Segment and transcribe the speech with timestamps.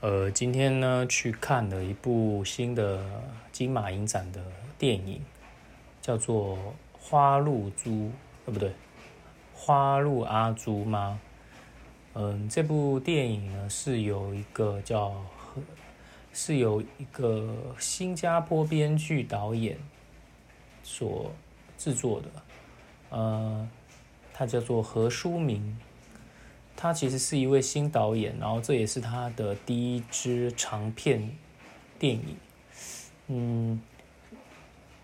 [0.00, 3.04] 呃，今天呢去看了一部新的
[3.52, 4.42] 金马影展的
[4.78, 5.20] 电影，
[6.00, 6.56] 叫做
[6.98, 7.90] 《花露珠》，
[8.46, 8.70] 呃，不对，
[9.52, 11.20] 《花露阿珠》吗？
[12.14, 15.12] 嗯，这部电影呢是有一个叫，
[16.32, 19.76] 是有一个新加坡编剧导演
[20.82, 21.30] 所
[21.76, 22.28] 制作的，
[23.10, 23.68] 呃，
[24.32, 25.78] 他叫做何书明。
[26.82, 31.36] 他其实是一位新导演，然后这也是他的第一支长片
[31.98, 32.34] 电影。
[33.26, 33.78] 嗯，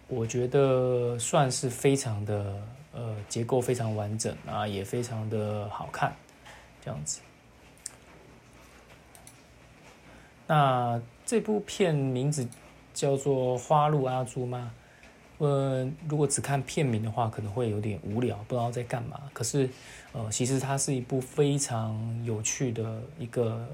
[0.09, 2.63] 我觉得算是非常的
[2.95, 6.17] 呃结构非常完整啊，也非常的好看，
[6.83, 7.21] 这样子。
[10.47, 12.49] 那这部片名字
[12.95, 14.73] 叫做《花路阿朱》吗？
[15.39, 19.21] 呃，如果只看片名的话，可能会有点无聊，不知道在干嘛。
[19.35, 19.69] 可是，
[20.13, 21.95] 呃，其实它是一部非常
[22.25, 23.69] 有趣的一个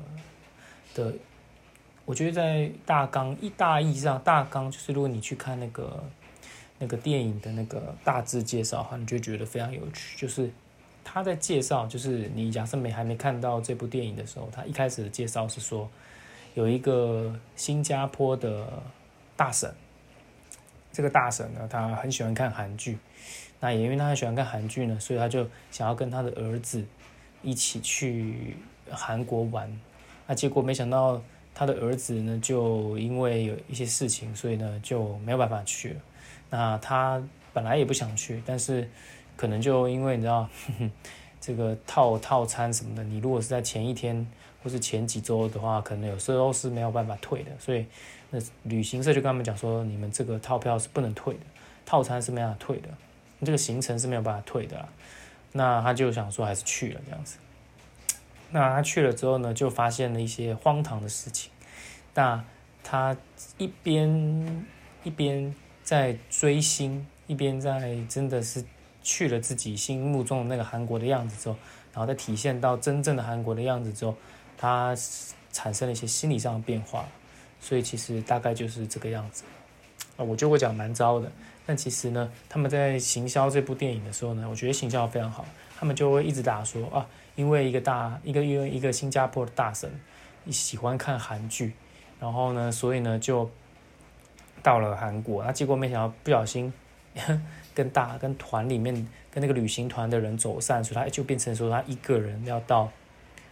[0.93, 1.15] 的，
[2.05, 6.03] 我觉得在大纲一大意上，大纲就是如果你去看那个
[6.81, 10.19] 那个电影的那个大致介绍的话，你就觉得非常有趣。
[10.19, 10.51] 就是
[11.05, 15.89] 他在介绍，就是你假设没还没看到这部电影的时候，他一开始的介绍是说
[16.55, 18.83] 有一个新加坡的
[19.37, 19.73] 大婶。
[20.93, 22.99] 这个大婶呢，她很喜欢看韩剧，
[23.61, 26.85] 那也因为她很喜欢看韩剧呢，所以她就想要跟她的儿子
[27.43, 28.57] 一起去
[28.91, 29.75] 韩国玩。
[30.27, 31.23] 那结果没想到
[31.55, 36.01] 她的儿子呢，就因为有一些事情，所以呢就没有办法去了。
[36.51, 37.23] 那她
[37.55, 38.87] 本来也不想去，但是
[39.37, 40.47] 可能就因为你知道
[41.41, 44.27] 这个套套餐什么的，你如果是在前一天
[44.63, 47.87] 或是前几周的话，可能有时候是没有办法退的，所以。
[48.35, 51.41] 那旅行社就跟他们讲说，你们这个套票是不能退的，
[51.85, 52.89] 套餐是没办法退的，
[53.45, 54.89] 这个行程是没有办法退的啦。
[55.53, 57.37] 那他就想说，还是去了这样子。
[58.51, 61.53] 那他去了之后呢，就发现了一些荒唐的事情。
[62.15, 62.43] 那
[62.83, 63.15] 他
[63.59, 64.67] 一边
[65.05, 68.65] 一边在追星，一边在真的是
[69.03, 71.57] 去了自己心目中的那个韩国的样子之后，
[71.93, 74.15] 然后再体现到真正的韩国的样子之后，
[74.57, 74.97] 他
[75.53, 77.07] 产生了一些心理上的变化。
[77.63, 79.45] 所以其实大概就是这个样子，
[80.17, 81.31] 啊，我觉得我讲蛮糟的，
[81.65, 85.47] 但其实呢，他们在行销这部电影的时候呢，我觉得行销非常好，
[85.79, 87.07] 他们就会一直打说啊，
[87.37, 89.89] 因为一个大一个因为一个新加坡的大神
[90.51, 91.73] 喜欢看韩剧，
[92.19, 93.49] 然后呢，所以呢就
[94.61, 96.73] 到了韩国，那结果没想到不小心
[97.73, 98.93] 跟大跟团里面
[99.31, 102.91] 跟那个旅行团的人走散，所以他就变成说他一个人要到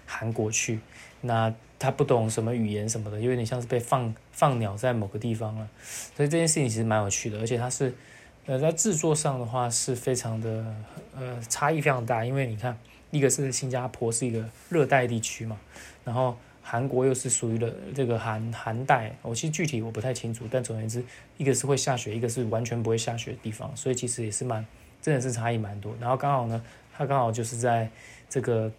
[0.04, 0.80] 韩国去，
[1.20, 1.54] 那。
[1.80, 5.66] 他不懂什么语言什么的，有点像是被放放鸟在某个地方了，
[6.14, 7.94] 所以这件事情其实蛮有趣的，而且它是，
[8.44, 10.62] 呃，在制作上的话是非常的，
[11.16, 12.78] 呃，差异非常大，因为你看，
[13.10, 15.58] 一个是新加坡是一个热带地区嘛，
[16.04, 21.02] 然后韩国又是属于了这个寒寒带，我其实具体我不太清楚，但总而言之，
[21.38, 24.66] 一个是会下雪，一个是完全不会下雪的地方，所以其实也是蛮，
[25.00, 26.62] 真的是差异蛮多，然后刚好呢，
[26.94, 27.88] 他刚好就是在
[28.28, 28.70] 这个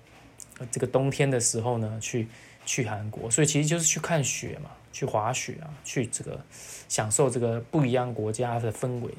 [0.70, 2.28] 这个冬天的时候呢去。
[2.66, 6.40] 去韩国，所以其实就是去看雪嘛，去滑雪啊，去这个
[6.88, 9.12] 享受这个不一样国家的氛围。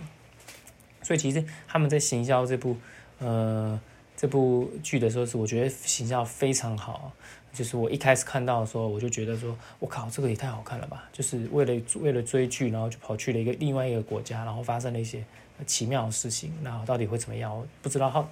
[1.03, 2.77] 所以其实他们在行销这部
[3.19, 3.81] 呃
[4.17, 7.13] 这部剧的时候，是我觉得行销非常好。
[7.53, 11.07] 就是我一开始看到的时候，我就觉得说，我靠，这个也太好看了吧！
[11.13, 15.23] 就是为了为了追剧，然后就跑去了一个另外一个国家，然后发生了一些
[15.67, 16.51] 奇妙的事情。
[16.63, 17.55] 那到底会怎么样？
[17.55, 18.27] 我不知道他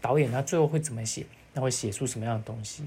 [0.00, 2.84] 导演他最后会怎么写，那会写出什么样的东西？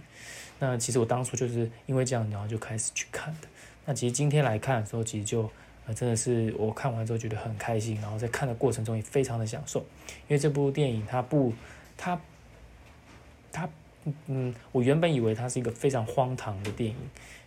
[0.60, 3.48] 那其实我当初就是因为这样，然后就开始去看的。
[3.86, 5.50] 那其实今天来看的时候，其实就
[5.86, 9.80] 呃真的是我看完之后觉得很开心，然后在看的过程中也非常的享受。
[9.80, 11.54] 因为这部电影它不，
[11.98, 12.20] 它，
[13.52, 13.70] 它，
[14.28, 16.96] 嗯，我原本以为它是一个非常荒唐的电影，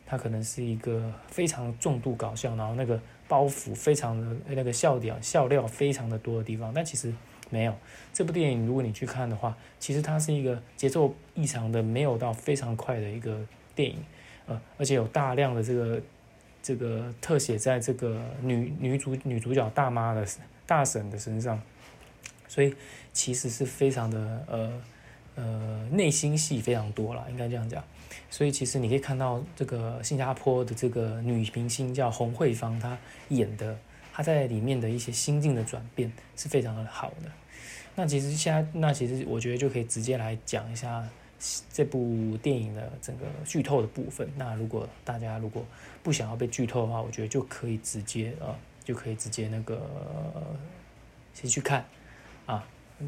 [0.06, 7.12] 它可能是一个非常重度搞笑，然后那个包袱非常的那个笑点笑料非常的多的地方，但其实。
[7.50, 7.74] 没有
[8.12, 13.40] 这部电影，如果你去看的话，其实它是一个节奏异常的没有到非常快的一个
[13.74, 13.96] 电影，
[14.46, 16.02] 呃，而且有大量的这个
[16.62, 20.26] 这个特写在这个女女主女主角大妈的
[20.66, 21.60] 大婶的身上，
[22.46, 22.74] 所以
[23.12, 24.82] 其实是非常的呃
[25.36, 27.82] 呃内心戏非常多了，应该这样讲。
[28.30, 33.78] 所以其实你可以看到这个新加坡的这个女明星叫洪慧芳，她演的。
[34.18, 37.30] 他在里面的一些心境的转变是非常的好的。
[37.94, 41.08] 那其实现在，那其实我觉得就可以直接来讲一下
[41.72, 44.28] 这部电影的整个剧透的部分。
[44.36, 45.64] 那如果大家如果
[46.02, 48.52] 不想要被剧透的话，我觉得就可以直接呃，
[48.84, 49.80] 就可以直接那个
[51.32, 51.84] 先去看
[52.44, 52.66] 啊。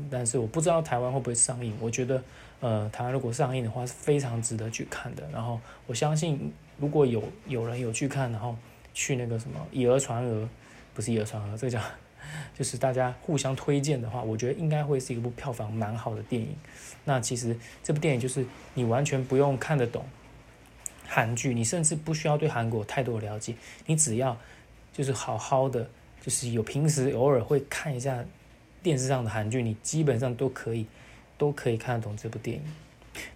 [0.09, 1.77] 但是我不知道台湾会不会上映。
[1.81, 2.23] 我觉得
[2.61, 5.29] 呃，台湾如果上映的话是非常值得去看的。
[5.33, 8.55] 然后我相信如果有有人有去看，然后
[8.95, 10.49] 去那个什么以讹传讹，
[10.95, 11.81] 不是以讹传讹，这个叫
[12.57, 16.55] 就是大家互相推荐的话，我觉得应该会是一部票房蛮好的电影。
[17.05, 18.45] 那其实这部电影就是
[18.75, 20.05] 你完全不用看得懂
[21.09, 23.55] 韩剧，你甚至不需要对韩国太多的了解，
[23.87, 24.37] 你只要
[24.93, 25.89] 就是好好的，
[26.23, 28.25] 就是有平时偶尔会看一下
[28.83, 30.87] 电视上的韩剧，你基本上都可以
[31.37, 32.63] 都可以看得懂这部电影。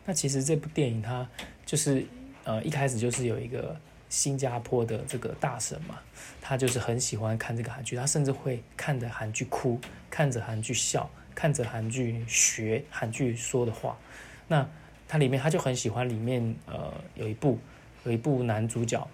[0.05, 1.27] 那其实这部电影它
[1.67, 2.07] 就是
[2.45, 3.77] 呃一开始就是有一个
[4.15, 5.99] 新加坡的这个大神嘛，
[6.41, 13.99] 他就是很喜欢看这个韩剧，他甚至会看着韩剧哭，看着韩剧笑，看着韩剧学韩剧说的话。
[14.47, 14.69] 那
[15.09, 17.59] 他里面他就很喜欢里面呃有一部
[18.05, 19.05] 有一部男主角。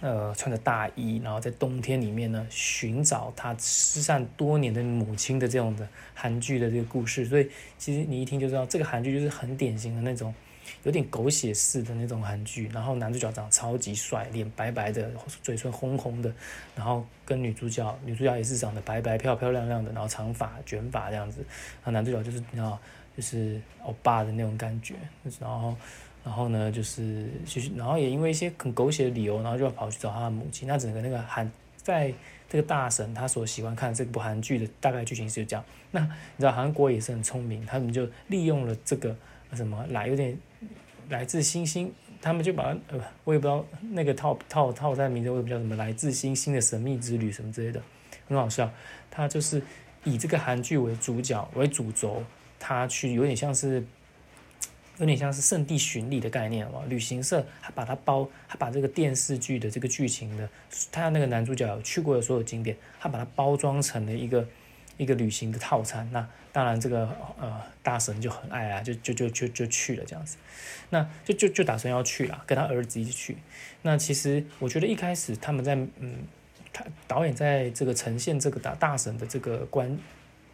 [0.00, 7.48] 呃，穿着大衣，然后在冬天里面呢，寻找他失散多年的母亲的这种的韩剧的这个故事，所以
[7.78, 10.34] 其实你一听就知道，这个韩剧就是很典型的那种，
[10.84, 12.68] 有点狗血式的那种韩剧。
[12.72, 15.10] 然后男主角长得超级帅，脸白白的，
[15.42, 16.32] 嘴唇红红的，
[16.74, 21.40] 然后跟女主角，女主角也是长得白白漂漂亮亮的，然后长发卷发这样子。
[21.40, 22.78] 然后男主角就是你知道，
[23.16, 24.94] 就是欧巴的那种感觉，
[25.40, 25.76] 然后。
[26.24, 30.66] 然后呢，就是就是，然后也因为一些很狗血的理由，然后就要跑去找他的母亲。
[30.66, 32.10] 那整个那个韩，在
[32.48, 35.62] 这个大神他所喜欢看这部韩剧的大概剧情是这样。
[35.90, 36.08] 那你
[36.38, 39.14] 知道韩国也是很聪明，他们就利用了这个
[39.52, 40.34] 什么来有点
[41.08, 47.82] 来自星星，他们就把呃我也不知道那个套套套餐名字，我也不知道什么来自星星的神秘之旅什么之类的，
[48.28, 48.70] 很好笑。
[49.10, 49.62] 他就是
[50.04, 52.22] 以这个韩剧为主角为主轴，
[52.58, 53.84] 他去有点像是。
[54.98, 60.48] 有点像是圣地巡礼的概念嘛，旅行社他把它包，他把这个电视剧的这个剧情的，
[60.92, 64.46] 他那个男主角去过的所有景点，他把它包装成了一个
[64.96, 66.08] 一个旅行的套餐。
[66.12, 67.08] 那当然这个
[67.40, 70.36] 呃大神就很爱啊，就就就就就去了这样子，
[70.90, 73.36] 那就就就打算要去了，跟他儿子一起去。
[73.82, 76.18] 那其实我觉得一开始他们在嗯，
[76.72, 79.98] 他导演在这个呈现这个大大神的这个关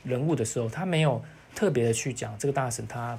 [0.04, 3.18] 人物的时候，他没有特别的去讲这个大神他。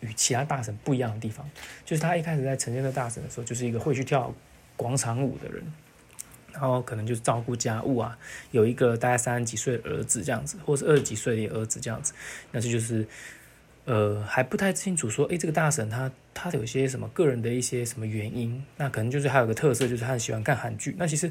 [0.00, 1.48] 与其他大神不一样的地方，
[1.82, 4.32] 就是他一开始在呈现这大神的时候，就是一个会去跳
[4.76, 5.64] 广场舞的人，
[6.58, 8.18] 然后可能就是照顾家务啊，
[8.50, 12.12] 有一个大概三十几岁的儿子这样子，或是二十几岁的儿子这样子，
[12.50, 13.06] 那这就是
[13.84, 21.30] 呃还不太清楚说，诶，这个大婶她她有些什么个人的一些什么原因，那可能就是还有个特色，就是她很喜欢看韩剧，那其实。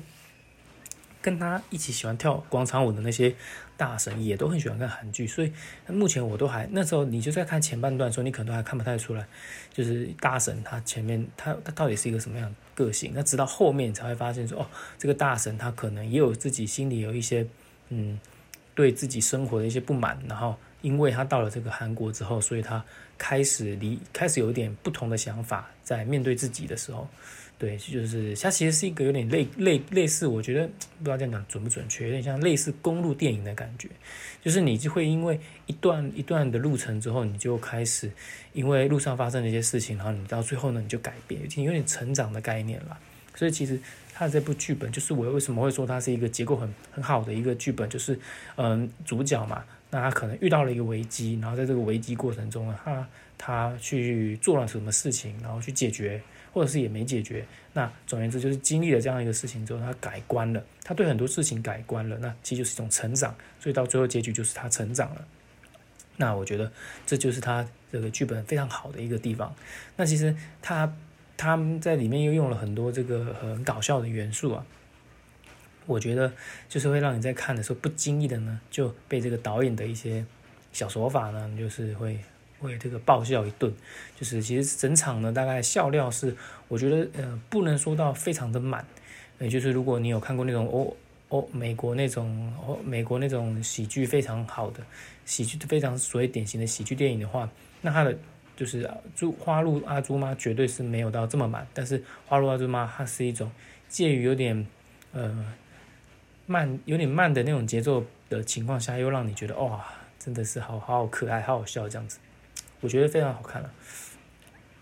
[1.26, 3.34] 跟他一起喜欢跳广场舞的那些
[3.76, 5.52] 大神也都很喜欢看韩剧，所以
[5.88, 9.26] 目前我都还那时候你就在看前半段的时候，你可能都还看不太出来，
[9.74, 13.12] 就是大神他前面他他到底是一个什么样的个性？
[13.16, 14.68] 那直到后面才会发现说，哦，
[15.00, 17.48] 这个大神他可能也有自己心里有一些
[17.90, 18.20] 嗯
[18.76, 22.86] 对自己生活的一些不满，然后因为他到了这个韩国之后，所以他
[23.18, 27.08] 开始离开始有一点不同的想法，在面对自己的时候。
[27.58, 30.68] 对，就是它其实是一个有点类类类似，我觉得
[30.98, 33.88] 不知道这样讲准不准确，有点像类似公路电影的感觉，
[34.44, 38.12] 就是你就会因为一段一段的路程之后，你就开始
[38.52, 43.00] 因为路上发生的一些事情，然后你到最后呢，你就改变，有点有点成长的概念了。
[43.36, 43.80] 所以其实
[44.14, 48.20] 它的这部剧本，就是我为什么会说它是一个结构很很好的一个剧本，就是
[48.58, 53.08] 嗯，主角嘛，那他可能遇到了一个危机，然后在这个危机过程中啊，他
[53.38, 56.22] 他去做了什么事情，然后去解决。
[56.56, 65.28] 或者是也没解决，那总而言之就是经历了这样一个事情之后，他改观了，他对很多事情改观了，那其实就是一种成长，所以到最后结局就是他成长了。
[66.16, 66.72] 那我觉得
[67.06, 69.54] 这就是他这个剧本非常好的一个地方。
[69.98, 70.96] 那其实他
[71.36, 74.66] 他们在里面又用了很多这个很搞笑的元素啊，
[75.86, 76.32] 我觉得
[76.70, 80.26] 就是会让你在看的时候不经意的呢就被这个导演的一些
[80.72, 82.18] 小手法呢，就是会。
[82.66, 83.74] 会这个爆笑一顿，
[84.20, 86.36] 就是其实整场呢，大概笑料是，
[86.68, 88.86] 我觉得呃不能说到非常的满，
[89.40, 90.94] 也就是如果你有看过那种哦
[91.30, 94.82] 哦美国那种哦美国那种喜剧非常好的
[95.26, 97.50] 喜剧非常所谓典型的喜剧电影的话，
[97.82, 98.18] 那它的
[98.56, 103.52] 就是猪花路阿朱妈绝对是没有到这么满，但是花路阿朱妈它是一种
[103.88, 104.66] 介于有点
[105.12, 105.54] 呃
[106.46, 109.84] 慢有点慢的那种节奏的情况下，又让你觉得哇
[110.20, 112.20] 真的是好好可爱好好笑这样子。
[112.86, 113.70] 我觉得非常好看了。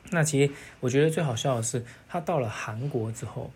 [0.10, 3.50] 那其实我觉得最好笑的是，他到了韩国之后，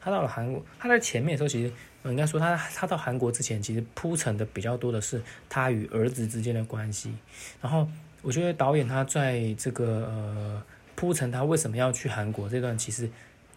[0.00, 1.72] 他到了韩国，他在前面的时候，其实
[2.10, 7.14] 应该说他他到韩国之前，其实铺陈的比较多的是他与儿子之间的关系。
[7.62, 7.88] 然后
[8.20, 10.62] 我觉得导演他在这个呃
[10.96, 13.08] 铺陈他为什么要去韩国这段，其实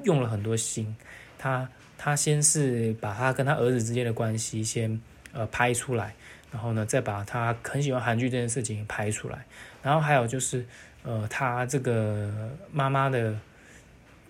[0.03, 0.95] 用了很多心。
[1.39, 1.67] 他
[1.97, 5.01] 他先是把他跟他儿子之间的关系先
[5.33, 6.13] 呃拍出来。
[6.51, 9.45] 然后呢，再把他很喜欢韩剧这件事情拍出来，
[9.83, 10.65] 然后还有就是，
[11.03, 12.31] 呃，他这个
[12.71, 13.35] 妈妈的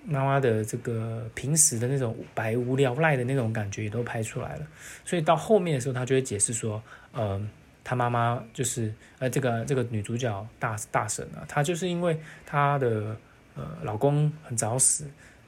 [0.06, 4.68] 妈妈的这个平时的那种百无聊赖的那种感觉也都拍出来了，
[5.06, 6.82] 所以到后面的时候，他就会解释说，
[7.12, 7.42] 呃，
[7.84, 13.16] 他妈妈就是呃这个这个女主角大大婶啊，她就是因为她的
[13.56, 15.06] 呃老公很早死，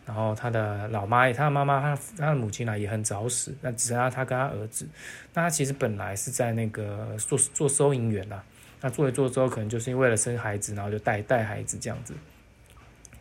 [0.09, 4.87] 然后他的老妈，他的妈妈，他他的母亲呢也很早死，那只剩下他跟他儿子，
[5.35, 8.43] 那他其实本来是在那个做做收银员啦，
[8.81, 12.15] 那做一做之后，可能就是为了生孩子，然后就带带孩子这样子。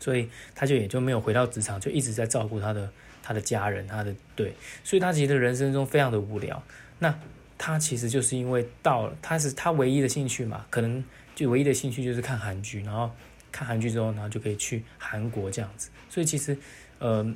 [0.01, 2.91] 所以他就也就没有回到职场，就一直在照顾他的
[3.23, 6.63] 他的家人，他的对，所以他其实人生中非常的无聊。
[7.01, 7.15] 那
[7.59, 11.05] 他其实就是因为到了，他是他唯一的兴趣嘛，可能
[11.35, 13.11] 就唯一的兴趣就是看韩剧，然后
[13.59, 15.91] 看韩剧之后，然后就可以去韩国这样子。
[16.09, 16.57] 所以其实，
[16.99, 17.35] 呃，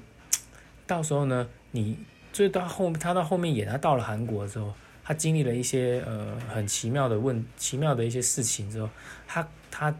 [0.86, 1.98] 到时候呢，你
[2.32, 8.88] 就到后他到后面演，他到了韩国之后，他经历了一些呃很奇妙的问奇妙的一些事情之后，
[9.26, 9.94] 他他。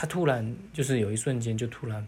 [0.00, 2.06] 他突然就是有一瞬间就突然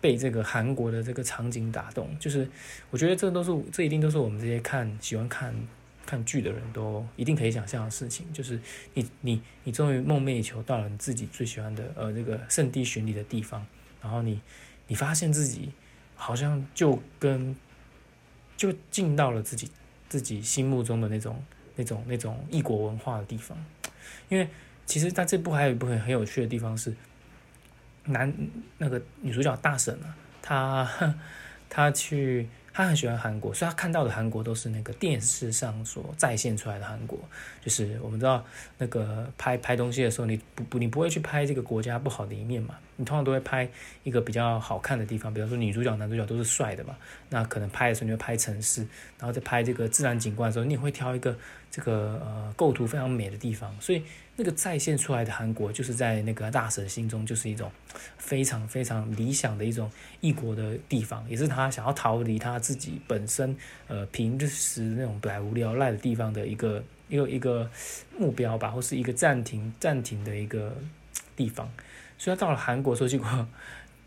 [0.00, 2.48] 被这个韩国的这个场景打动，就是
[2.88, 5.52] 我觉得这都是这一定都是我们这些看喜欢看
[6.06, 8.58] 看剧的人都一定可以想象的事情，就是
[8.94, 13.66] 你你你终于梦寐以求到了你自己最喜欢的呃这个圣地巡礼的地方，
[14.00, 14.40] 然后你
[14.86, 15.70] 你发现自己
[16.14, 17.54] 好像就跟
[18.56, 19.70] 就进到了自己
[20.08, 21.42] 自己心目中的那种
[21.74, 23.58] 那种那种异国文化的地方，
[24.28, 24.48] 因为
[24.86, 26.94] 其实他这部还有一部分很有趣的地方是。
[28.08, 28.32] 男
[28.78, 31.14] 那个女主角大婶啊，她
[31.68, 37.18] 她去，他很喜欢韩国，所以他看到的韩国都是那个电视上所再现出来的韩国。
[37.64, 38.44] 就是我们知道
[38.76, 42.74] 那个拍拍东西的时候，你不不你不会去拍这个国家不好的一面嘛？
[42.96, 43.66] 你通常都会拍
[44.02, 46.94] 一个比较好看的地方，比方说女主角男主角都是帅的嘛。
[47.30, 48.82] 那可能拍的时候你会拍城市，
[49.18, 51.34] 然后再拍这个自然景观的时候，你也会挑一个
[51.70, 54.02] 这个呃构图非常美的地方，所以。
[54.38, 57.72] 那个再现出来的韩国，就是在那个大婶心中，就是一种
[58.18, 59.90] 非常非常理想的一种
[60.20, 63.56] 异国的地方，也是他想要逃离他自己本身
[63.88, 67.70] 呃平时那种百无聊赖的地方的一个一个一个
[68.18, 70.76] 目标吧，或是一个暂停暂停的一个
[71.34, 71.70] 地方。
[72.18, 73.48] 所以他到了韩国时候，结果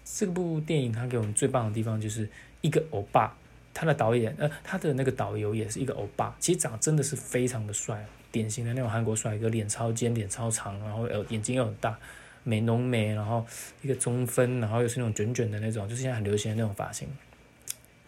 [0.06, 2.30] 这部电影他给我们最棒的地方就是
[2.62, 3.36] 一个欧巴，
[3.74, 8.06] 他的导演呃他的那个导游也是一个欧巴，其实长得真的是非常的帅。
[8.32, 11.98] 典型的那种韩国帅哥，脸超尖，脸超长，然后呃眼睛又很大，
[12.44, 13.46] 美浓眉，然后
[13.82, 17.08] 一个中分，然后又是那种卷卷的那种，就是现在很流行的那种发型。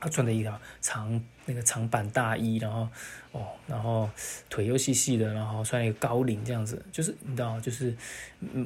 [0.04, 2.88] 他穿的一条长那个长版大衣，然后
[3.34, 4.10] 哦，然后
[4.50, 7.96] 腿又细细的，然后穿一个高领这样子，就是你知道，就是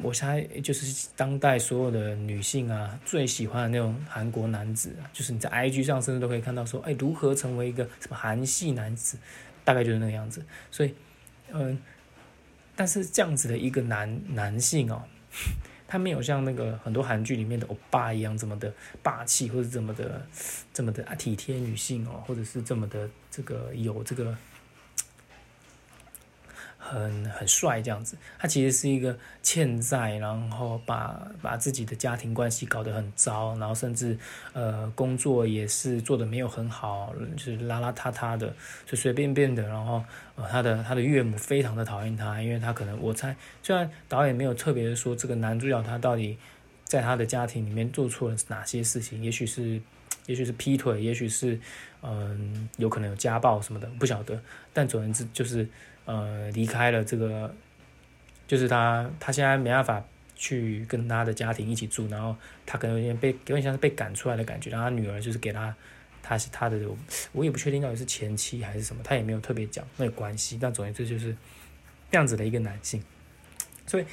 [0.02, 9.18] 我现在就是当代所有的女性啊最喜欢的那种韩国男子，就是你在 IG 上甚至都可以看到说，哎，如何成为一个什么韩系男子，
[9.66, 10.96] 大概就是那个样子，所以。
[11.56, 11.78] 嗯，
[12.76, 15.02] 但是这样子的一个男男性哦，
[15.88, 20.28] 他没有像那个很多韩剧里面的欧巴一样这么的霸气，或者这么的
[20.74, 24.38] 这么的啊体贴女性哦，或者是这么的这个有这个。
[26.88, 34.16] 很很帅这样子，他其实是一个欠债，然后把把自己的家庭关系搞得很糟，然后甚至
[34.54, 38.54] 呃工作也是做的没有很好，就是邋邋遢遢的，
[38.86, 39.68] 随随便便的。
[39.68, 40.04] 然后
[40.36, 46.38] 呃他的他的岳母非常的讨厌他，因为他可能我猜，虽然导演没有特别的说这个男主角他到底
[46.84, 49.82] 在他的家庭里面做错了哪些事情，也许是
[50.28, 51.60] 也许是劈腿，也许是
[52.04, 54.40] 嗯有可能有家暴什么的，不晓得。
[54.72, 55.68] 但总而言之就是。
[56.06, 57.54] 呃，离开了这个，
[58.48, 60.04] 就是他，他现在没办法
[60.36, 62.36] 去跟他的家庭一起住，然后
[62.66, 64.70] 他可能有点被，有点像是被赶出来的感觉。
[64.70, 65.76] 然后他女儿就是给他，
[66.22, 66.80] 他是他的，
[67.32, 70.58] 我也不确定到底是前妻还是什么，他也没有特别讲那个关系。
[70.62, 71.36] 但总之就是
[72.12, 73.02] 这样子的一个男性，
[73.88, 74.06] 所以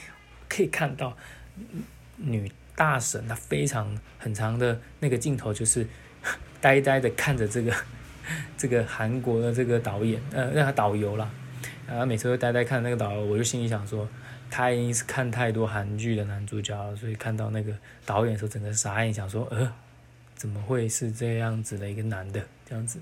[0.49, 1.17] 可以看到
[2.17, 5.87] 女大神她非常很长的那个镜头，就是
[6.61, 7.75] 呆呆的看着这个
[8.57, 11.31] 这个韩国的这个导演，呃，让他导游了。
[11.87, 14.09] 然后每次都呆呆看那个导游，我就心里想说，
[14.51, 17.73] 他已经是看太多韩剧的男主角了，所以看到那个
[18.05, 19.73] 导演的时候，整个傻眼，想说，呃，
[20.35, 23.01] 怎么会是这样子的一个男的这样子？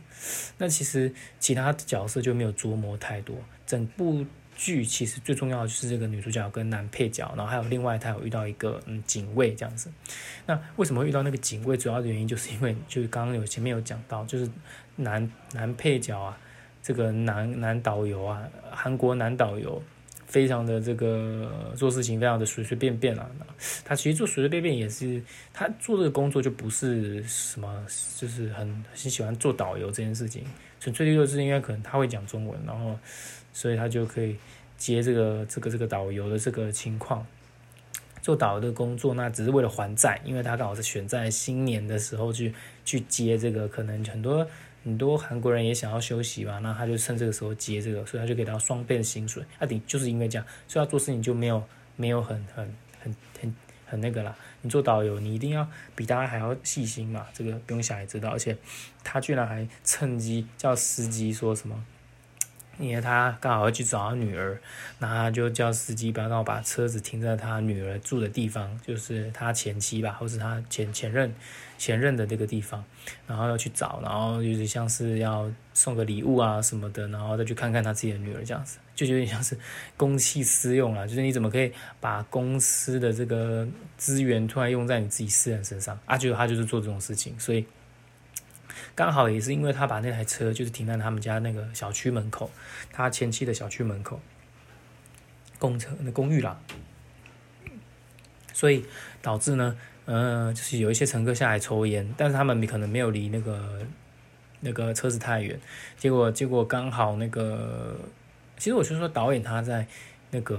[0.59, 3.37] 那其实其他角色就没有琢磨太多。
[3.67, 4.25] 整部
[4.57, 9.91] 剧其实最重要的就是这个女主角跟男配角，然后还有另外他有遇到一个嗯警卫这样子。
[10.47, 11.77] 那为什么会遇到那个警卫？
[11.77, 14.51] 主要的原因就是因为就是刚刚有前面有讲到，就是
[14.97, 16.39] 男男配角啊。
[16.83, 19.83] 这个男男导游啊，韩国男导游，
[20.27, 23.31] 非常的这个做事情非常的随随便便啊。
[23.85, 25.23] 他其实做随随便便也是，
[25.53, 30.45] 他做这个工作就不是什么，就是很很喜欢做导游这件事情。
[30.79, 32.99] 纯粹就是因为可能他会讲中文，然后
[33.53, 34.37] 所以他就可以
[34.79, 37.27] 接这个这个这个导游的这个情况。
[38.23, 42.53] 做导游的工作，那只是为了还债，因为他刚好是选在新年的时候去
[42.85, 44.47] 去接这个，可能很多
[44.83, 49.43] 很多韩国人也想要休息吧，那他就趁这个时候接这个，所以他就给他双倍的薪水。
[49.59, 51.63] 他顶就是因为这样，所以他做事情就没有
[51.97, 53.55] 没有很很很很
[53.87, 54.35] 很那个啦。
[54.63, 58.31] 你做导游，你一定要比大家还要细心嘛，这个不用想也知道。
[58.31, 58.57] 而且
[59.05, 61.85] 他居然还趁机叫司机说什么。
[62.79, 64.59] 因为他刚好要去找他女儿，
[65.01, 71.35] 那他就叫司机不要让我把车子停在他女儿住的地方，就是他前妻吧，或是他前前任
[71.81, 72.85] 前任的这个地方，
[73.27, 79.59] 然后要去找，然后就是像是要送个礼物啊什么的，然后再去看看他自己的女儿这样子，就有点像是
[79.97, 85.99] 公器私用了，就是你怎么可以把公司的这个资源突然用在你自己私人身上？
[86.05, 87.65] 啊，就他就是做这种事情，所以。
[88.95, 92.51] 刚好也是因为他把那台车就是停在他们家那个小区门口，
[92.93, 94.21] 他前妻的小区门口，
[95.59, 96.61] 公车那公寓啦，
[98.53, 98.85] 所以
[99.23, 103.81] 导致呢，呃，就是有一些乘客下来抽烟，但是他们可能没有离那个
[104.61, 105.59] 那个车子太远，
[105.97, 107.97] 结果结果刚好那个，
[108.57, 109.87] 其实我就说导演他在
[110.31, 110.59] 那个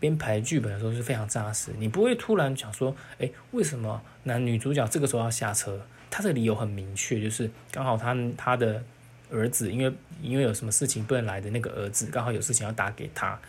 [0.00, 5.80] 编排剧本的时候是非常扎实，你不会突然想说，哎，为什么男女主角这个时候要下车？
[6.10, 8.82] 他的理由很明确，就是刚好他他的
[9.30, 13.40] 儿子，因为因为有什么事情不能来的那个儿子，刚好有事情要打给他，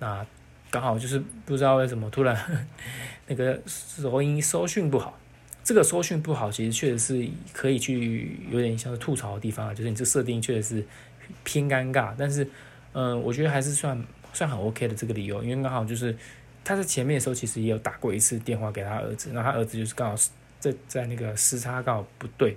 [0.00, 0.26] 那
[0.70, 2.66] 刚好就是不知道为什么突然
[3.26, 5.18] 那个收音收讯不好，
[5.64, 10.84] 这个收讯不好，其实确实是可以去有点像是吐槽的地方啊，就是你这设定确实是
[11.44, 12.48] 偏尴尬，但是
[12.92, 16.16] 嗯，我觉得还是算算很 OK 的这个理由，因为刚好就是
[16.64, 20.30] 他在前面的时候其实也有打过一次电话给他儿子，那他儿子就是刚好是。
[20.60, 22.54] 在在那个时差刚好不对，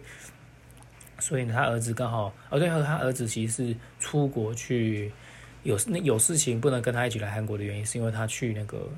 [1.19, 5.09] 所以呢，他儿子刚好，哦对，和他儿子其实是出国去
[5.63, 8.89] 有那有事情不能跟他一起来韩国的原因，是因为他去那个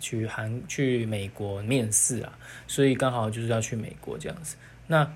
[0.00, 4.56] 去韩去美国面试啊，所以刚好就是要去美国这样子。
[4.86, 5.10] 那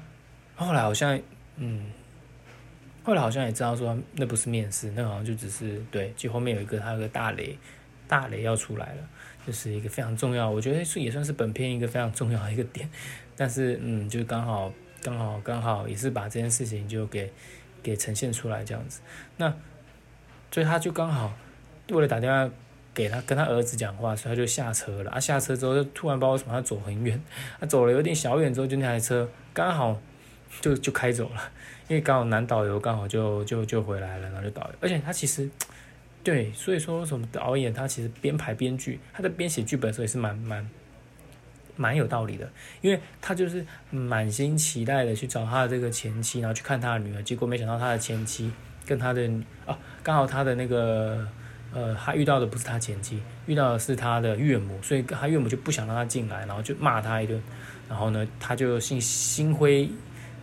[0.54, 1.20] 后来好像，
[1.56, 1.90] 嗯，
[3.02, 7.58] 后来好像也知道说那不是面试，那好像就只是对，就后面有一个他有个大雷，
[8.06, 9.08] 大雷要出来了。
[9.44, 12.88] 就是一个非常重要，我觉得是也算是本片一个非常重要的一个点，
[13.34, 17.28] 但是嗯，就刚好刚好刚好也是把这件事情就给
[17.82, 19.00] 给呈现出来这样子，
[19.36, 19.52] 那
[20.52, 21.32] 所以他就刚好
[21.90, 22.48] 为了打电话
[22.94, 25.10] 给他跟他儿子讲话，所以他就下车了。
[25.10, 27.20] 啊，下车之后就突然不知道什么他走很远，
[27.58, 30.00] 他走了有点小远之后，就那台车刚好
[30.60, 31.50] 就就开走了，
[31.88, 35.50] 因为刚好男导游刚好就就就回来了，然后就导游，而且他其实。
[36.24, 40.70] 对，所以说什么导演他其实编排编剧，他在编写剧本的时候也是蛮蛮
[41.74, 42.48] 蛮有道理的，
[42.80, 48.52] 因为他就是满心期待的去找他的这个前妻，然后去看他的女儿，结果没想到他的前妻
[48.86, 49.28] 跟他的
[49.66, 51.26] 哦，刚好他的那个
[51.72, 57.40] 呃，他遇到的不是他前妻，遇到的是他的岳母，所以他岳母就不想让他进来，然后就骂他一顿，
[57.88, 59.88] 然后呢，他就心心灰，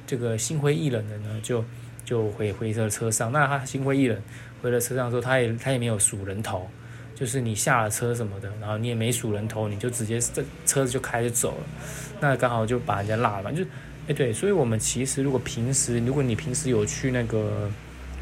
[0.07, 1.63] 这个心灰意冷的呢，就
[2.03, 4.19] 就回回这车上，那他心灰意冷。
[4.61, 6.69] 回了车上之后，他也他也没有数人头，
[7.15, 11.63] 就是你下了车什么的，然后你也没数人头，你就直接这车子就开着走了，
[12.19, 13.63] 那刚好就把人家落了，就，
[14.09, 17.71] 哎对，所以我们其实如果平时如果你平时有去那个，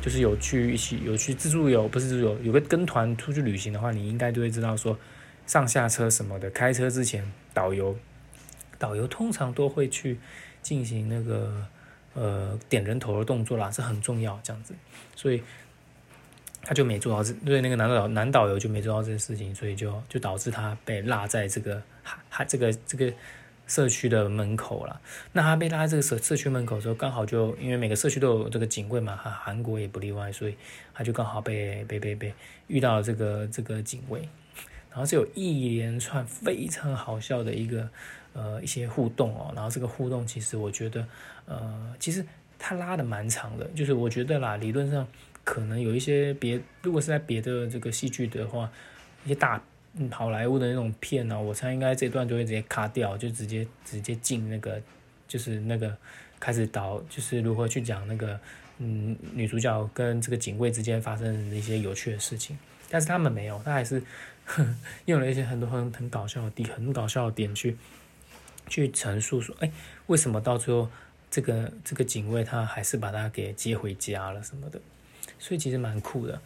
[0.07, 4.97] 就是有去一起有去自助游，不是自助游，有个跟团出去旅行的话，你应该都会知道说
[5.45, 7.93] 上下车什么的，开车之前导游
[8.79, 10.17] 导游通常都会去
[10.61, 11.67] 进行那个
[12.13, 14.73] 呃点人头的动作啦，是很重要这样子，
[15.13, 15.43] 所以。
[16.63, 23.13] 他就没做到这，对那个男导男导游就没做到这个事情，所以就就导致他被落在这个还还这个这个
[23.67, 24.99] 社区的门口了。
[25.33, 30.55] 那他被拉这个社社区门口的时候，刚好就因为每个社区都有这个警卫嘛，韩韩国也不例外，所以
[30.93, 32.33] 他就刚好被被被被
[32.67, 34.21] 遇到这个这个警卫，
[34.89, 37.89] 然后是有一连串非常好笑的一个
[38.33, 41.05] 呃一些互动哦，然后这个互动其实我觉得
[41.45, 42.25] 呃其实
[42.57, 45.07] 他拉的蛮长的，就是我觉得啦，理论上。
[45.47, 48.69] 可能有一些别，如果是在别的这个戏剧的话，
[49.23, 49.63] 一些大
[50.11, 54.81] 好莱坞的那种片呢，我猜应该这段就会直接卡掉，就直接直接进那个，
[55.27, 55.95] 就是那个
[56.39, 58.39] 开始导，就是如何去讲那个
[58.79, 62.57] 嗯女主角跟这个警卫之间发生的一些有趣的事情。
[62.89, 64.01] 但是他们没有，他还是
[65.05, 67.75] 用了一些很多很很搞笑的点，很搞笑的点去
[68.67, 69.71] 去陈述说，哎，
[70.05, 70.89] 为什么到最后
[71.29, 74.79] 这个这个警卫他还是把他给接回家了什么的。
[75.39, 76.41] 所以其实蛮酷的，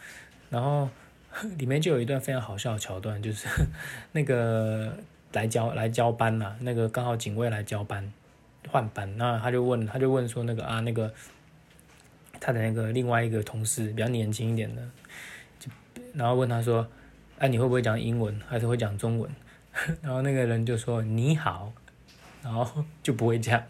[0.50, 0.90] 然后
[1.58, 3.48] 里面就有一段非常好笑的桥段，就是
[4.12, 4.98] 那个
[5.34, 8.12] 来交来交班嘛，那个刚好警卫来交班
[8.70, 11.13] 换班，那他就问他就问说那个啊那个
[12.39, 14.82] 他的那个另外一个同事比较年轻一点的，
[15.60, 15.70] 就
[16.13, 16.86] 然后问他说，
[17.39, 19.30] 哎你会不会讲英文还是会讲中文？
[20.02, 21.72] 然后那个人就说你好，
[22.44, 23.63] 然后就不会讲，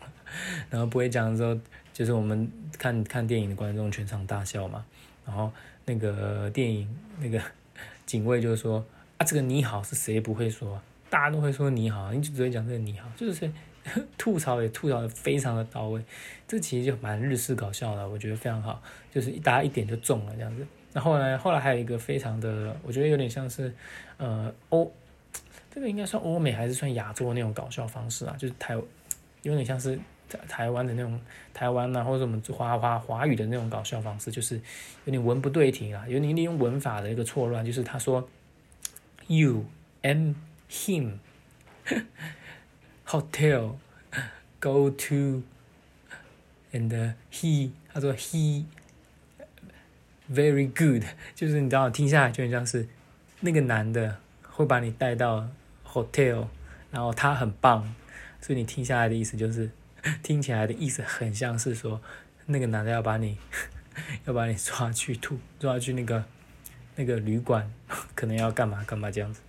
[0.72, 1.56] 然后不会讲的时候，
[1.94, 4.84] 就是我们看看电影的观众全场大笑嘛。
[5.24, 5.54] 然后
[5.92, 6.88] 那个电影
[7.20, 7.42] 那个
[8.06, 8.86] 警卫就说
[9.18, 10.82] 啊，这个你好是谁不会说？
[11.10, 13.52] 大家都会说你好，你就只会讲这个你好，就是
[14.18, 16.02] 吐槽也吐槽的非常的到位。
[16.48, 20.66] 这其实就蛮日式搞笑的，我觉得非常好，就是大家一点就中了这样子。
[20.94, 23.74] 那后来后来还有一个非常的，我觉得有点像是
[24.18, 24.90] 呃欧。
[25.74, 28.36] 这个应该算欧美还是算亚洲那种搞笑方式啊？
[28.38, 28.76] 就是台，
[29.42, 29.98] 有点像是
[30.32, 31.20] 台台湾的那种
[31.54, 34.56] 台湾啊，或者我们华华华语的那种搞笑方式，就是
[35.06, 37.66] 有点文不对题啊，有点利用文法的一个错乱。
[37.66, 38.28] 就是他说
[39.28, 39.66] ，You
[40.02, 40.36] and
[40.70, 41.18] him
[43.06, 43.74] hotel
[44.60, 45.44] go to
[46.72, 48.66] and he，他说 he
[50.32, 51.04] very good，
[51.36, 52.88] 就是你知道听下来就很像是
[53.42, 54.18] 那个男的
[54.50, 55.48] 会把你带到。
[55.94, 56.48] hotel，
[56.90, 57.94] 然后他很棒，
[58.40, 59.70] 所以你听下来的意思就是，
[60.24, 62.02] 听起来的意思很像是说，
[62.46, 63.38] 那个男的要把你，
[64.26, 66.24] 要把你抓去吐，抓去那个
[66.96, 67.72] 那个旅馆，
[68.16, 69.42] 可能要干嘛干嘛这样子，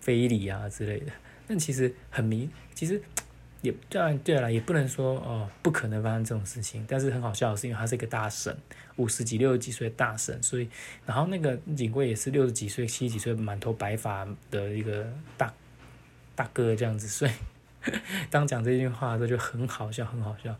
[0.00, 1.12] 非礼啊之类的。
[1.46, 3.00] 但其实很明，其实
[3.62, 6.84] 也当然对了，也不能说哦不可能发生这种事情。
[6.88, 8.56] 但是很好笑的是，因为他是一个大神，
[8.96, 10.68] 五十几六十几岁的大神，所以
[11.04, 15.52] 然后那个警卫也是六十几岁七十几岁满头白发的一个大。
[16.34, 17.30] 大哥这样子，所以
[18.30, 20.56] 当讲这句话的时候就很好笑，很好笑。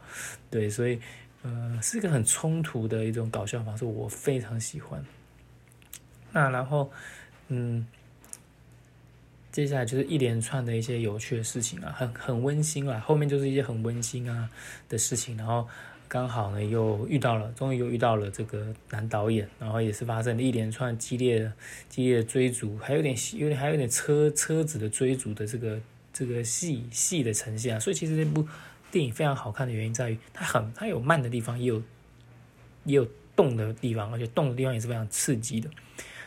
[0.50, 1.00] 对，所以
[1.42, 5.04] 呃是一个很冲突的一种搞笑方式，我非常喜欢。
[6.32, 6.90] 那然后
[7.48, 7.86] 嗯，
[9.52, 14.50] 接下来就是一连串的一些有趣的事情啊，很很温馨啊，后面就是一些很温馨啊
[14.88, 15.68] 的事情，然后。
[16.08, 21.52] 刚好呢，又遇到了，终于又遇到了这个男导演，然后也是发生了一连串激烈的、
[21.88, 25.80] 激烈的追逐，还有点、有点、还有点车车子的追逐的这个
[26.16, 27.80] 这个戏戏的呈现啊。
[27.80, 28.46] 所以其实这部
[28.90, 31.82] 电影非常好看的原因在于，它很它有慢的地方，也有
[32.84, 35.68] 也有动的地方，而且动的地方也是非常刺激的。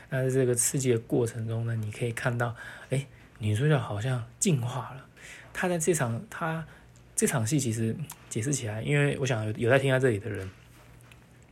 [0.10, 2.56] 那在这个刺激的过程中呢，你可以看到，
[2.90, 3.08] 哎，
[3.40, 5.06] 女主角好像进化了。
[5.54, 6.68] 她在这场她。
[7.16, 7.94] 这场戏其实
[8.30, 10.50] 解释起来，因为我想有在听到这里的人，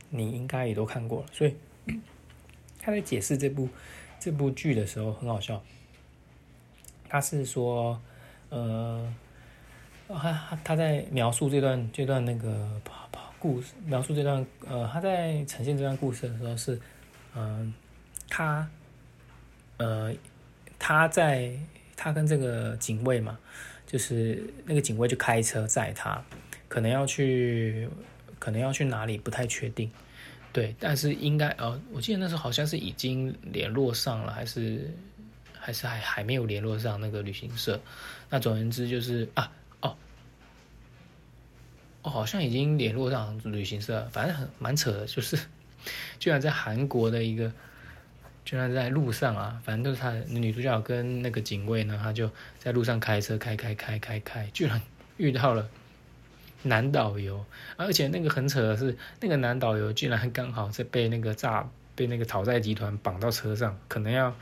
[0.08, 1.54] 你应该也都看过了，所以
[2.80, 3.68] 他在解释这部
[4.18, 5.62] 这部剧的时候很好笑。
[7.06, 8.00] 他是说，
[8.50, 9.14] 呃，
[10.08, 16.80] 他他在描述这段这段那个跑跑故事，描述这段呃他在呈现这段故事的时候是，
[17.34, 17.72] 嗯，
[18.28, 18.68] 他
[19.76, 20.12] 呃
[20.78, 21.52] 他在
[21.96, 23.38] 他跟这个警卫嘛。
[23.90, 26.22] 就是那个警卫就开车载他，
[26.68, 27.88] 可能要去，
[28.38, 29.90] 可能要去哪里不太确定，
[30.52, 34.94] 对，但是应该呃，我记得那时候好像是已经联络上了，还是
[35.68, 37.78] 还是还还没有联络上那个旅行社。
[38.30, 39.52] 那总而言之就是啊，
[39.82, 39.94] 哦，
[42.00, 45.38] 哦，好像已经联络上旅行社，反正很蛮扯的，就是
[46.18, 47.52] 居然在韩国的一个。
[48.46, 54.80] 居然在路上啊，反正都是他女主角跟那个警卫呢，他就在路上开车开开开开开，居然
[55.18, 55.68] 遇到了
[56.62, 57.44] 男导游，
[57.76, 64.34] 而且那个很扯的是，那个男导游居然刚好在被那个诈被那个讨债集团绑到车上，可能要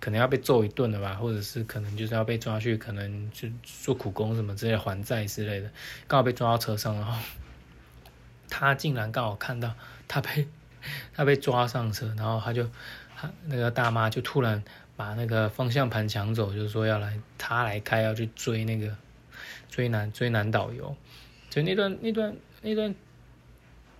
[0.00, 5.70] 可能要被揍一顿了吧，或者是可能就是要被抓去，可能就做苦工什么之类的还债之类的，
[6.06, 7.18] 刚好被抓到车上，然后
[8.50, 9.74] 他竟然刚好看到
[10.06, 10.46] 他被
[11.14, 12.68] 他被抓上车，然后他就。
[13.18, 14.62] 他那个大妈就突然
[14.94, 18.94] 把那个方向盘抢走，就是说要来他来开，要去追那个
[19.70, 20.94] 追男追男导游。
[21.48, 22.94] 就那段那段那段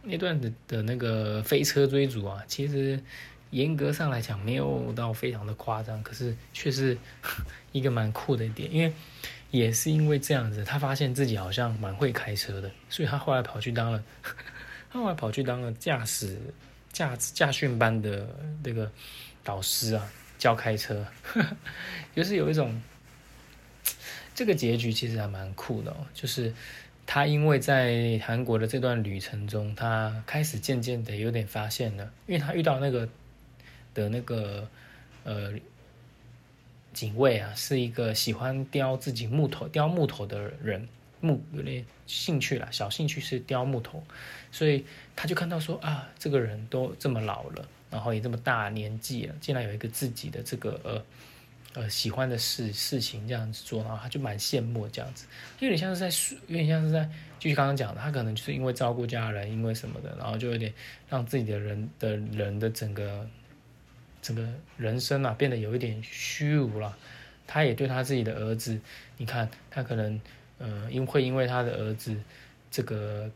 [0.02, 3.02] 那段的的那个飞车追逐啊，其实
[3.50, 6.96] 严格上来讲没有到非常的夸张，可是却是
[7.72, 8.72] 一个蛮酷的点。
[8.72, 8.92] 因为
[9.50, 14.02] 也是因为这样子，他发现自己好像蛮会开车的，所以他后来跑去当了，
[14.90, 16.38] 他后来跑去当了驾驶。
[16.92, 18.26] 驾驾训班的
[18.64, 18.90] 那个
[19.44, 21.06] 导师啊，教开车，
[22.16, 22.80] 就是有一种
[24.34, 25.96] 这个结局其实还蛮酷的哦。
[26.14, 26.54] 就是
[27.04, 33.06] 他因为在韩国的这段旅程中，他开始渐渐的有点发现了，因为他遇到那个
[33.96, 34.68] 的那个
[35.24, 35.52] 呃
[36.92, 40.86] 警卫啊，是一个喜欢雕自己木头、雕木头的人。
[41.18, 44.04] 木有点兴趣啦，小兴趣是雕木头，
[44.52, 44.84] 所以
[45.16, 51.04] 他就看到说啊，这个人都这么老了，然后也这么大年纪了，竟然有一个自己的这个呃
[51.72, 55.24] 呃喜欢的事事情这样子做，然后他就蛮羡慕这样子，
[55.58, 56.06] 有点像是在
[56.48, 57.08] 有点像是在
[57.40, 60.72] 继续刚刚讲的，他可能就是因为照顾家人，因为什么的，然后就有点
[61.08, 63.26] 让自己的人的人的整个
[64.26, 64.44] 整个
[64.76, 66.96] 人生啊变得有一点虚无了。
[67.46, 68.80] 他也对他自己的儿子，
[69.18, 70.20] 你看他可能
[70.58, 72.16] 呃因会因为他的儿子
[72.72, 73.30] 这个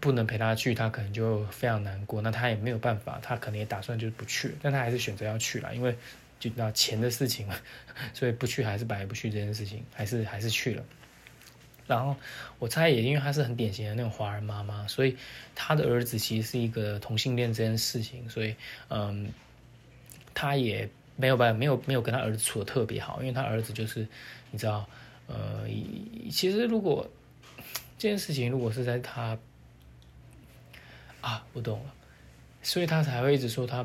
[0.00, 2.20] 不能陪他去，他可能就非常难过。
[2.20, 5.96] 那他也没有办法，他可能也打算就不去，但他还是选择要去了，因为
[6.38, 7.56] 就那钱的事情嘛，
[8.12, 10.84] 所以不去还是白不去这件事情，还是还是去了。
[11.86, 12.14] 然后
[12.58, 15.16] 我猜也因为他是很典型的那种华人妈妈，所以
[15.54, 18.54] 他的儿子其实是一个同性恋这件事情，所以
[18.90, 19.32] 嗯，
[20.40, 24.06] 他也没有办，没有没有跟他儿子处的特别好，因为他儿子就是
[24.52, 24.88] 你知道，
[25.26, 25.66] 呃，
[26.30, 27.10] 其实如果
[27.98, 29.36] 这件事情如果是在他
[31.20, 31.92] 啊，我懂了，
[32.62, 33.84] 所以他才会一直说他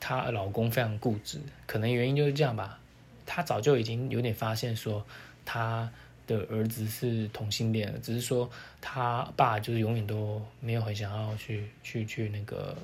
[0.00, 2.80] 他老公非常固执，可能原因就是这样吧，
[3.24, 5.06] 他早就已经有点发现说
[5.44, 5.88] 他。
[6.26, 8.48] 的儿子是同性恋了，只是说
[8.80, 12.76] 他爸就是永远都没有很想要去去去那个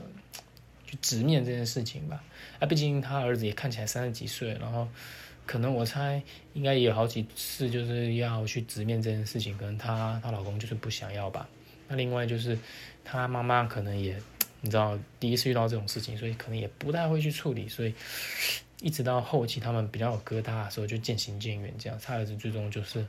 [0.86, 2.22] 去直面这件事情吧。
[2.58, 4.88] 啊，毕竟他儿子也看起来三十几岁，然后
[5.44, 6.22] 可能我猜
[6.54, 11.48] 应该也有好几次就是要去直面这件事情，可能她她老公就是不想要吧。
[11.88, 12.58] 那另外就是
[13.04, 14.16] 她妈妈可能也
[14.60, 17.94] 你知道第一次遇到这种事情，所以可能也不太会去处理，所以
[18.80, 23.06] 一直到后期他们比较有疙瘩的时候就渐行渐远，这样他儿子最终就是。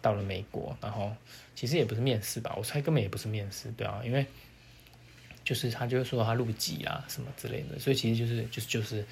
[0.00, 1.12] 到了美国，然后
[1.56, 4.24] 其实也不是面试吧，我猜根本也不是面试，对啊，因为
[5.48, 9.06] 就是他就是说他入籍啊什么之类的，所以其实就是就是就是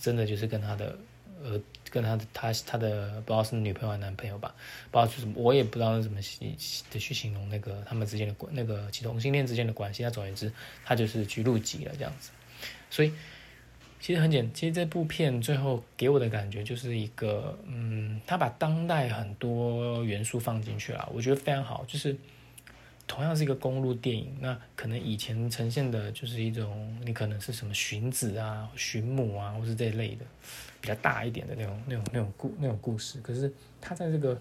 [0.00, 0.98] 真的就是跟他的
[1.40, 4.52] 呃跟他的他他的不知道是女朋友还是男朋友吧，
[4.90, 10.02] 不知道是什么，我也不知道怎么的去形容那个他们之间的关那个其同性恋之间的关系。
[10.02, 10.52] 那总而言之，
[10.84, 12.30] 他就是去入籍了这样子，
[12.90, 13.12] 所以。
[14.04, 21.84] 其实很简，其实这部片最后给我的感觉就是一个，嗯，他把当代很多元素放进去了，我觉得非常好。
[21.86, 22.16] 就是
[23.06, 30.24] 同样是一个公路电影，那可能以前呈现的就是一种，你可能是什么寻子啊、寻母啊，或是这一类的
[30.80, 33.20] 比较大一点的那种、那种、那种故那种故事。
[33.20, 34.40] 可是他在这个，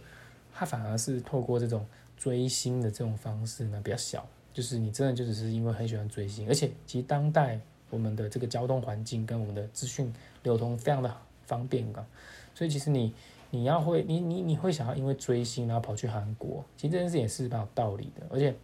[0.53, 1.85] 他反而是透过这种
[2.17, 7.59] 追星的这种方式呢，比较小，就是你真的就只是因为很喜欢追星，而且其实当代。
[7.89, 11.13] 我们的这个交通环境跟我们的资讯流通非常的
[11.45, 12.07] 方便啊，
[12.55, 13.13] 所以其实你
[13.51, 18.55] 你要会你你你会想要因为追星然后跑去韩国，其实这件事也是蛮有道理的，而且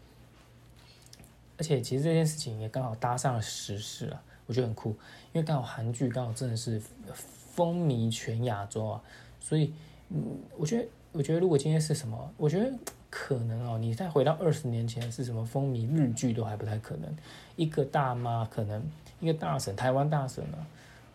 [1.58, 4.89] 而且其实这件事情也刚好搭上了时事啊，我觉得很酷，
[5.34, 6.82] 因为刚好韩剧刚好真的是
[7.13, 9.04] 风靡全亚洲啊，
[9.39, 9.71] 所以
[10.10, 10.23] 嗯，
[10.58, 12.73] 我觉得我觉得如果今天是什么，我觉得。
[13.10, 17.17] 可能哦，你再回到二十年前是什么风靡日剧都还不太可能。
[17.56, 18.84] 一个大妈可能
[19.21, 20.60] 一个大神，台湾大神啊，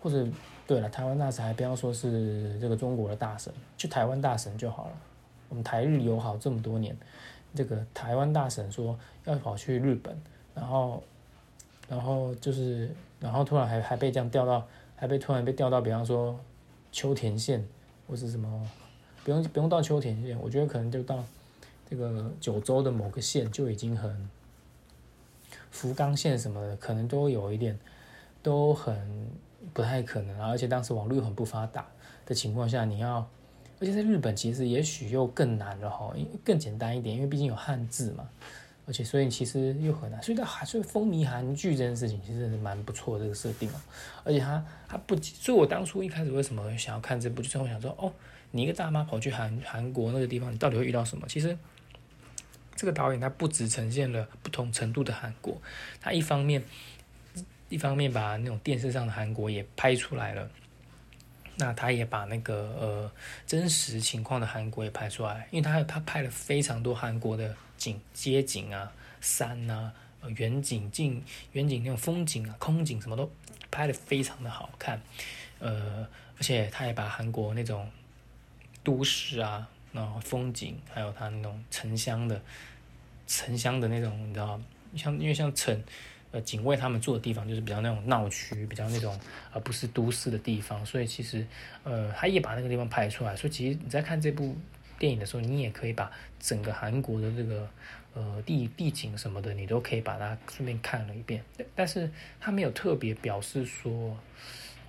[0.00, 0.26] 或者
[0.72, 4.92] 对了，台湾大神还不要说是这个中国的大神，就台湾大神就好了。
[5.50, 6.96] 我们台日友好这么多年，
[7.54, 10.16] 这个台湾大神说要跑去日本，
[10.54, 11.02] 然后
[11.86, 16.40] 然后就是然后突然还还被这样调到，还被突然被调到，比方说
[16.90, 17.62] 秋田县
[18.08, 18.70] 或是什么，
[19.24, 21.22] 不用不用到秋田县，我觉得可能就到。
[21.90, 24.30] 这个九州的某个县就已经很，
[25.70, 27.78] 福冈县什么的可能都有一点，
[28.42, 29.28] 都很
[29.72, 30.48] 不太可能啊！
[30.48, 31.86] 而且当时网络很不发达
[32.26, 33.28] 的情况下，你要，
[33.80, 38.28] 而且在日本其实也许又更难了哈，因为更简单一点，因为毕竟有汉字嘛，
[38.86, 43.80] 而且所以其实又很难，所以它还是风靡韩剧这件事情其实是蛮不错这个设定哦，
[44.24, 48.12] 而且它它不，所以我当初一开始为什么想要看这部，就是我想说哦，
[48.50, 51.26] 你一个大妈跑去韩韩国那个地方，你到底会遇到什么？
[51.28, 51.56] 其实。
[52.74, 55.56] 这个导演他不只呈现了不同程度的韩国，
[56.00, 56.64] 他一方面
[57.72, 60.50] 一方面把那种电视上的韩国也拍出来了，
[61.56, 63.12] 那他也把那个呃
[63.46, 69.92] 真实情况的韩国也拍出来，因为他他拍了非常多韩国的景街景啊、山啊、
[70.36, 73.30] 远景近远景那种风景啊、空景什么都
[73.70, 75.00] 拍的非常的好看，
[75.58, 76.06] 呃，
[76.36, 77.90] 而且他也把韩国那种
[78.84, 82.38] 都市啊、然后风景，还有他那种城乡的。
[83.24, 84.60] 城乡的那种，你知道，
[84.94, 85.82] 像因为像城，
[86.32, 89.20] 呃，警卫他们住的地方就是比较那种闹区，比较那种
[89.52, 91.46] 而不是都市的地方，所以其实，
[91.84, 93.36] 呃，他也把那个地方拍出来。
[93.36, 94.56] 所以其实你在看这部
[94.98, 97.68] 电影的时候，你也可以把整个韩国的这个
[98.14, 101.44] 呃地地景什么的，你都可以把它顺便看了一遍。
[101.76, 104.16] 但是他没有特别表示说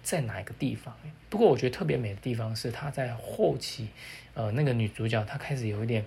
[0.02, 0.96] 在哪一个地方。
[1.30, 3.90] 不过我觉得特别美的地方是他在后期，
[4.34, 6.06] 呃，那个女主角她开始有一点，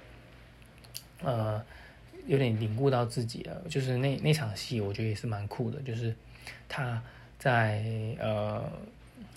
[1.22, 1.62] 呃。
[2.26, 5.80] 有点领悟到自己了，就是那那场戏，我觉得也是蛮酷的。
[5.80, 6.14] 就是
[6.68, 7.02] 他
[7.38, 7.84] 在
[8.18, 8.64] 呃，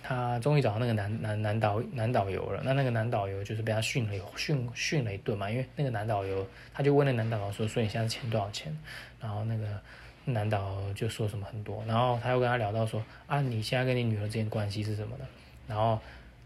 [0.02, 2.62] 他终于找到那个男男男导男导游了。
[2.63, 8.75] 那那个男导游就是被他训了训训了一顿嘛，因为那个男导游他就问那男导游说：“说你现在欠多少钱？”
[9.21, 9.80] 然后那个
[10.25, 11.84] 男导就说什么很多。
[11.88, 15.25] 然后他又跟他聊到说：“啊，你现在跟你女儿之间关系是什么的？”
[15.67, 15.99] 然后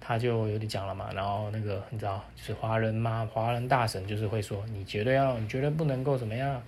[0.06, 6.62] 他就有点讲了嘛，然后那个你知道，就是华人嘛，华人大神就是会说，你绝对要，你绝对不能够怎么样，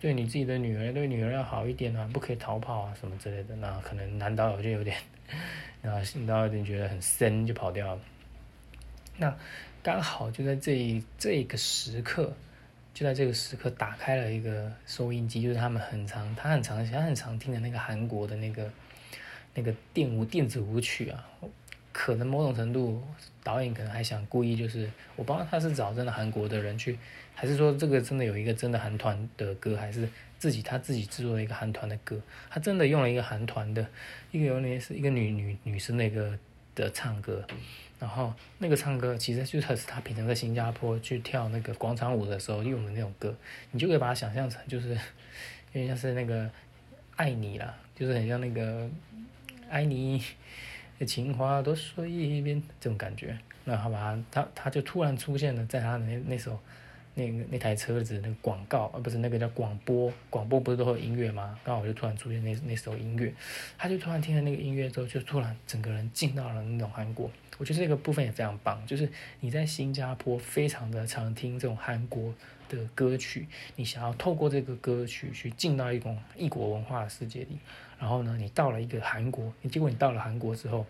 [0.00, 3.54] 对你自己的女儿，对女儿要好一点啊，不可以逃跑啊什么之类的。
[3.54, 4.96] 那可能男导友就有点，
[5.80, 8.00] 然后男导有点觉得很深，就跑掉了。
[9.16, 9.32] 那
[9.80, 12.32] 刚好就在这这个时刻，
[12.92, 18.68] 就在这个时刻打开了一个收音机，就是他们很常，他很常，他很常听的那个韩国的那个
[19.54, 21.24] 那个电舞电子舞曲啊。
[21.92, 23.02] 可能某种程度，
[23.44, 26.98] 导演可能还想故意就是，我不知道他是找真的韩国的人去，
[27.34, 33.86] 还是说这个真的有一个真的韩团的歌，还是自己他自己制作的一个韩团的歌，他真的用了一个韩团的，
[34.30, 36.38] 一个有点是一个女女女生那个
[36.74, 37.46] 的唱歌，
[38.00, 43.36] 然后那个唱歌其实就是他平常在新加坡去跳那个广场舞的时候用的那种歌，
[43.70, 44.98] 你就可以把它想象成就是有
[45.72, 46.50] 点像是那个
[47.16, 48.88] 爱你啦，就是很像那个
[49.68, 50.22] 爱你。
[51.04, 56.58] 情话都说一遍，这种感觉，那好吧，他他就突然出现了，在他的那那首
[57.14, 61.58] 那那台车子那个广告，而不是那个叫广播，广播不是都有音乐吗？
[61.62, 63.32] 刚好就突然出现那那首音乐，
[63.76, 67.30] 他就突然听了那个音乐之后，就突然整个人进到了那种韩国。
[67.58, 69.08] 我觉得这个部分也非常棒，就是
[69.40, 72.34] 你在新加坡非常的常听这种韩国
[72.68, 77.58] 的歌曲，你想要透过这个歌曲去进到一种异国文化的世界里。
[78.02, 80.84] 然后呢，你到了一个韩国，结果你到了韩国之后，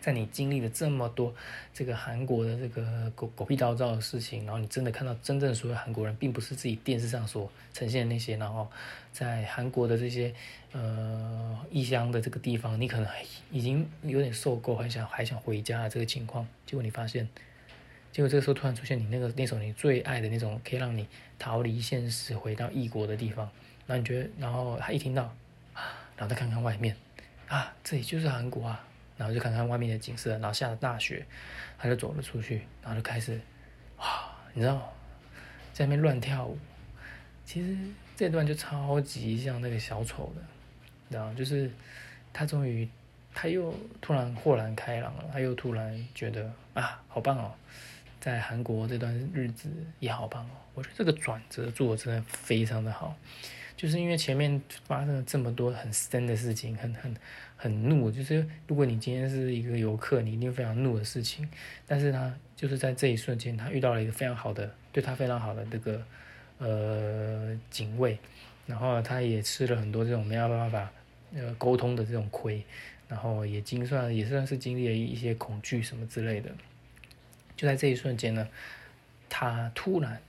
[0.00, 1.34] 在你经历了这么多
[1.72, 8.70] 这个韩国的这个狗狗屁叨叨的事情，然后你真的看到真正所有韩国人，并不是自己电视上所呈现的那些，然后
[9.10, 10.32] 在韩国的这些
[10.70, 13.08] 呃异乡的这个地方，你可能
[13.50, 17.28] 已经有点受够，还想还想回家这个情况，结果你发现，
[18.12, 21.08] 结果这个时候突然出现你那个那首你最爱的那种，可以让你
[21.40, 23.50] 逃离现实，回到异国的地方，
[23.88, 25.34] 然后你觉得，然后他一听到。
[26.16, 26.96] 然后再看看外面，
[27.48, 28.84] 啊，这里就是韩国啊。
[29.16, 31.24] 然后就看看外面的景色，然后下了大雪，
[31.78, 33.40] 他就走了出去，然后就开始，
[33.98, 34.92] 哇，你知道，
[35.72, 36.58] 在那边乱跳舞。
[37.44, 37.76] 其实
[38.16, 41.70] 这段就超级像那个小丑的，然后就是
[42.32, 42.88] 他终于，
[43.32, 47.54] 他又突然豁然开朗了，他又突然觉得啊，好棒哦，
[48.18, 50.56] 在韩国这段日子也好棒哦。
[50.74, 53.16] 我觉得这个转折做的真的非常的好。
[53.84, 57.14] 就是因为前面发生了这么多很深的事情，很很
[57.54, 58.10] 很怒。
[58.10, 61.46] 就是如果你今天是一个游客，你一定非常怒的事情。
[61.86, 66.02] 但是他就是在这一瞬间，他遇到了一个非常好的，对他非常好的这个
[66.56, 68.18] 呃警卫，
[68.66, 70.90] 然后他也吃了很多这种没有办法
[71.34, 72.64] 呃沟通的这种亏，
[73.06, 76.50] 然后也经算也算是经历了一些恐惧什么之类的。
[77.54, 78.48] 就在这一瞬间呢，
[79.28, 80.22] 他突然。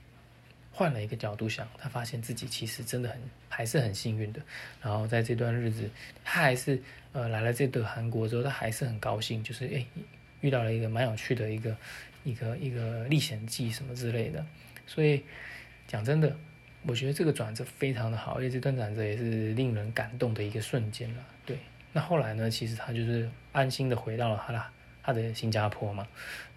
[0.76, 4.42] 换了一个角度想，他发现自己其实真的很还是很幸运的。
[4.82, 5.90] 然后在这段日子，
[6.26, 6.78] 他还是
[7.14, 9.86] 呃来了这个韩国之后，他还是很高兴，就是诶
[10.42, 11.78] 遇到了一个蛮有趣的一个
[12.26, 14.46] 一个一个历险记什么之类的。
[14.86, 15.24] 所以
[15.88, 16.36] 讲真的，
[16.86, 21.26] 我觉得这个转折非常的好，因为这段转折也是令人感动的一个瞬间了。
[21.46, 21.58] 对，
[21.94, 24.62] 那后来呢，其实他就是安心的回到了他的
[25.02, 26.06] 他的新加坡嘛。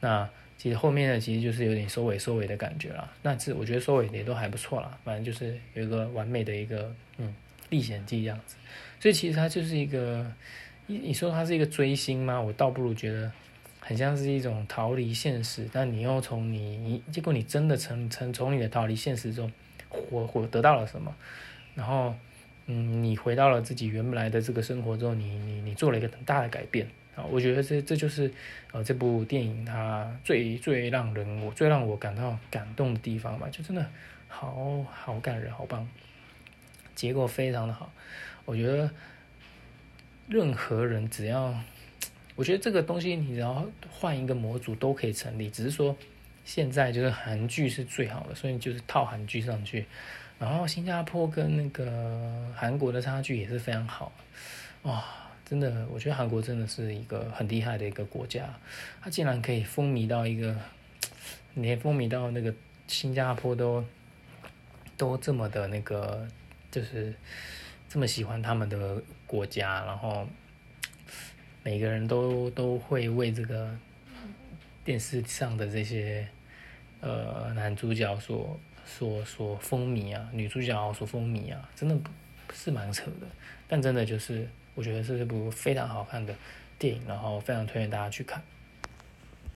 [0.00, 0.28] 那
[0.58, 3.08] 其实后面呢，其实就是有点收尾收尾的感觉了。
[3.22, 7.32] 那是我觉得收尾也都还不错啦，反正就是有一个完美的一个嗯
[7.70, 8.56] 历险记这样子。
[8.98, 10.28] 所以其实它就是一个，
[10.86, 12.40] 你你说它是一个追星吗？
[12.40, 13.30] 我倒不如觉得
[13.78, 15.68] 很像是一种逃离现实。
[15.72, 19.52] 但你又从你你结果你真的从从从你的逃离现实中
[19.88, 21.14] 获获得到了什么？
[21.76, 22.12] 然后
[22.70, 26.86] 嗯，你回到了自己原本来的这个生活之后，你你你做了一个很大的改变。
[27.16, 28.30] 啊，我觉得这这就是，
[28.70, 33.84] 呃，这部电影它最最让人我最让我感到感动的地方吧，就真的
[34.28, 35.88] 好好感人，好棒，
[36.94, 37.90] 结果非常的好。
[38.44, 38.88] 我觉得
[40.28, 41.58] 任何人只要，
[42.36, 45.96] 我觉得这个东西你只要换一个模组都可以成立，只是说
[46.44, 49.86] 现在就是韩剧是最好的，所以就是套韩剧上去，
[50.38, 54.12] 然后新加坡跟那个韩国的差距也是非常好，
[54.82, 55.04] 哇。
[55.48, 58.54] 真的，我觉得韩国真的是一个很厉害的一个国家，
[59.00, 60.54] 它竟然可以风靡到一个，
[61.54, 62.52] 连风靡到那个
[62.86, 63.82] 新加坡都
[64.98, 66.28] 都这么的那个，
[66.70, 67.14] 就是
[67.88, 70.28] 这么喜欢他们的国家，然后
[71.62, 73.74] 每个人都都会为这个
[74.84, 76.28] 电视上的这些
[77.00, 83.26] 呃男主角所所所风靡啊，女主角所风靡啊，真的不是蛮扯的，
[83.68, 84.48] 但真的就是。
[84.74, 86.32] 我觉得是一部非常好看的
[86.78, 88.40] 电影，然后非常推荐大家去看。